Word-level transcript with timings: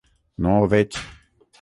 No 0.45 0.55
ho 0.61 0.65
veig. 0.73 1.01